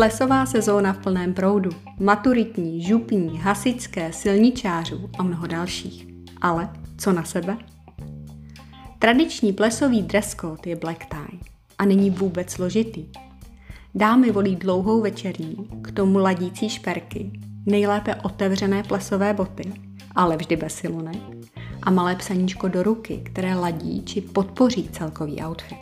[0.00, 6.06] Plesová sezóna v plném proudu, maturitní, župní, hasičské, silničářů a mnoho dalších.
[6.40, 7.56] Ale co na sebe?
[8.98, 11.40] Tradiční plesový dress code je black tie
[11.78, 13.06] a není vůbec složitý.
[13.94, 17.30] Dámy volí dlouhou večerí, k tomu ladící šperky,
[17.66, 19.72] nejlépe otevřené plesové boty,
[20.14, 21.22] ale vždy bez silonek,
[21.82, 25.78] a malé psaníčko do ruky, které ladí či podpoří celkový outfit.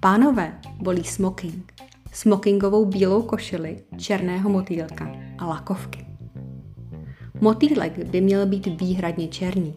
[0.00, 1.73] Pánové volí smoking,
[2.14, 6.06] smokingovou bílou košili, černého motýlka a lakovky.
[7.40, 9.74] Motýlek by měl být výhradně černý.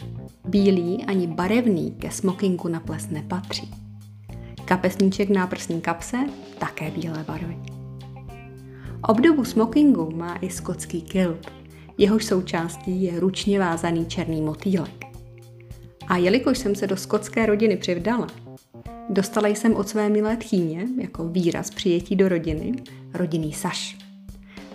[0.48, 3.72] Bílý ani barevný ke smokingu na ples nepatří.
[4.66, 6.18] Kapesníček náprsní kapse
[6.60, 7.58] také bílé barvy.
[9.02, 11.52] Obdobu smokingu má i skotský kilt.
[11.98, 15.06] Jehož součástí je ručně vázaný černý motýlek.
[16.08, 18.28] A jelikož jsem se do skotské rodiny přivdala,
[19.10, 22.74] Dostala jsem od své milé tchýně, jako výraz přijetí do rodiny,
[23.14, 23.98] rodinný saš,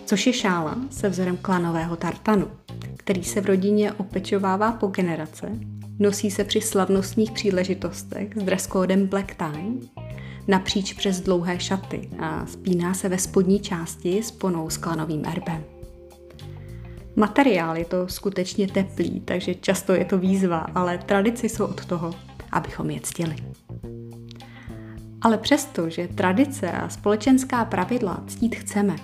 [0.04, 2.46] což je šála se vzorem klanového tartanu,
[2.96, 5.52] který se v rodině opečovává po generace,
[5.98, 9.90] nosí se při slavnostních příležitostech s dresskódem black tie,
[10.48, 15.64] napříč přes dlouhé šaty a spíná se ve spodní části s ponou s klanovým erbem.
[17.16, 22.14] Materiál je to skutečně teplý, takže často je to výzva, ale tradice jsou od toho,
[22.52, 23.36] abychom je ctili.
[25.22, 28.96] Ale přesto, že tradice a společenská pravidla ctít chceme,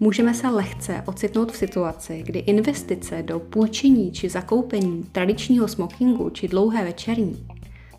[0.00, 6.48] můžeme se lehce ocitnout v situaci, kdy investice do půjčení či zakoupení tradičního smokingu či
[6.48, 7.46] dlouhé večerní,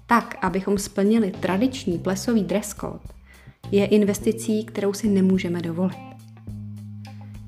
[0.06, 3.00] tak, abychom splnili tradiční plesový dress code,
[3.72, 6.12] je investicí, kterou si nemůžeme dovolit.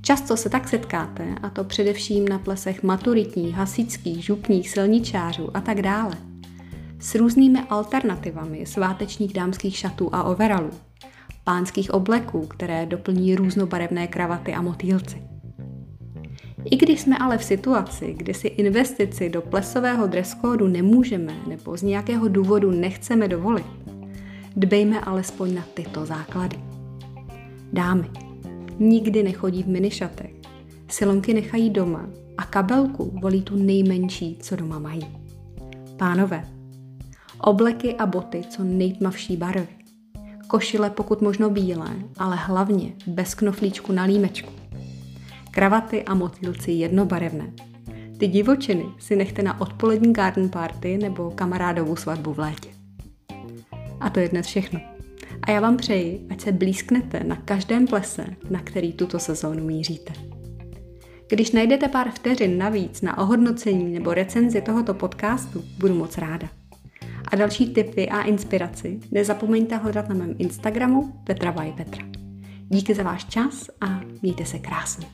[0.01, 5.81] Často se tak setkáte, a to především na plesech maturitních, hasičských, župních, silničářů a tak
[5.81, 6.17] dále–
[7.03, 10.69] s různými alternativami svátečních dámských šatů a overalů,
[11.43, 15.21] pánských obleků, které doplní různobarevné kravaty a motýlci.
[16.71, 21.81] I když jsme ale v situaci, kdy si investici do plesového dreskódu nemůžeme nebo z
[21.81, 23.65] nějakého důvodu nechceme dovolit,
[24.55, 26.59] dbejme alespoň na tyto základy.
[27.73, 28.09] Dámy,
[28.79, 30.31] nikdy nechodí v minišatech,
[30.87, 35.07] silonky nechají doma a kabelku volí tu nejmenší, co doma mají.
[35.97, 36.53] Pánové,
[37.45, 39.67] Obleky a boty co nejtmavší barvy.
[40.47, 44.51] Košile pokud možno bílé, ale hlavně bez knoflíčku na límečku.
[45.51, 47.53] Kravaty a motýlci jednobarevné.
[48.17, 52.69] Ty divočiny si nechte na odpolední garden party nebo kamarádovou svatbu v létě.
[53.99, 54.79] A to je dnes všechno.
[55.41, 60.13] A já vám přeji, ať se blízknete na každém plese, na který tuto sezónu míříte.
[61.29, 66.49] Když najdete pár vteřin navíc na ohodnocení nebo recenzi tohoto podcastu, budu moc ráda
[67.33, 72.03] a další tipy a inspiraci nezapomeňte hledat na mém Instagramu Petra by Petra.
[72.69, 75.07] Díky za váš čas a mějte se krásně.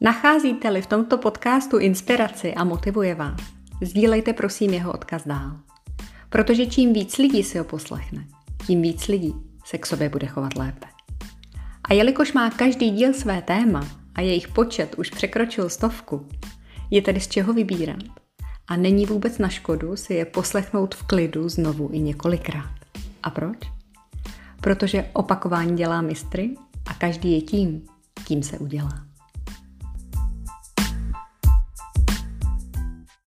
[0.00, 3.40] Nacházíte-li v tomto podcastu inspiraci a motivuje vás,
[3.82, 5.60] sdílejte prosím jeho odkaz dál.
[6.28, 8.26] Protože čím víc lidí si ho poslechne,
[8.66, 9.34] tím víc lidí
[9.64, 10.97] se k sobě bude chovat lépe.
[11.88, 16.28] A jelikož má každý díl své téma a jejich počet už překročil stovku,
[16.90, 18.02] je tedy z čeho vybírat.
[18.68, 22.74] A není vůbec na škodu si je poslechnout v klidu znovu i několikrát.
[23.22, 23.58] A proč?
[24.60, 26.54] Protože opakování dělá mistry
[26.86, 27.82] a každý je tím,
[28.24, 29.07] kým se udělá.